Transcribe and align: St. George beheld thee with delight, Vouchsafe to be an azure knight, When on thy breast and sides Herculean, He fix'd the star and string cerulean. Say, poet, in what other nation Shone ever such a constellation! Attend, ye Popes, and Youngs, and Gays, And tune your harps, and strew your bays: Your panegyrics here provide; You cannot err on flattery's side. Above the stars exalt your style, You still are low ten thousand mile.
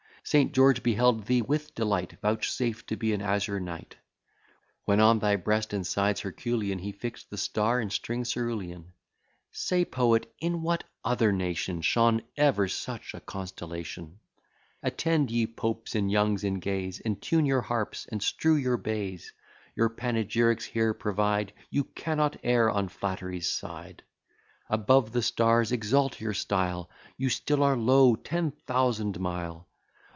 St. 0.23 0.53
George 0.53 0.83
beheld 0.83 1.25
thee 1.25 1.41
with 1.41 1.73
delight, 1.73 2.17
Vouchsafe 2.21 2.85
to 2.85 2.95
be 2.95 3.11
an 3.11 3.21
azure 3.23 3.59
knight, 3.59 3.95
When 4.85 4.99
on 4.99 5.17
thy 5.17 5.35
breast 5.35 5.73
and 5.73 5.85
sides 5.85 6.21
Herculean, 6.21 6.77
He 6.77 6.91
fix'd 6.91 7.31
the 7.31 7.39
star 7.39 7.79
and 7.79 7.91
string 7.91 8.23
cerulean. 8.23 8.93
Say, 9.51 9.83
poet, 9.83 10.31
in 10.39 10.61
what 10.61 10.83
other 11.03 11.31
nation 11.31 11.81
Shone 11.81 12.21
ever 12.37 12.67
such 12.67 13.15
a 13.15 13.19
constellation! 13.19 14.19
Attend, 14.83 15.31
ye 15.31 15.47
Popes, 15.47 15.95
and 15.95 16.09
Youngs, 16.11 16.43
and 16.43 16.61
Gays, 16.61 16.99
And 17.01 17.19
tune 17.19 17.47
your 17.47 17.61
harps, 17.61 18.05
and 18.05 18.21
strew 18.21 18.55
your 18.55 18.77
bays: 18.77 19.33
Your 19.75 19.89
panegyrics 19.89 20.65
here 20.65 20.93
provide; 20.93 21.51
You 21.71 21.83
cannot 21.83 22.37
err 22.43 22.69
on 22.69 22.89
flattery's 22.89 23.51
side. 23.51 24.03
Above 24.69 25.13
the 25.13 25.23
stars 25.23 25.71
exalt 25.71 26.21
your 26.21 26.35
style, 26.35 26.91
You 27.17 27.29
still 27.29 27.63
are 27.63 27.75
low 27.75 28.15
ten 28.15 28.51
thousand 28.51 29.19
mile. 29.19 29.67